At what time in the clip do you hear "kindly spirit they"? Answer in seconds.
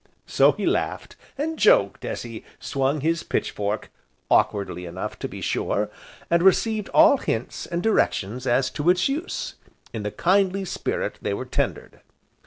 10.09-11.35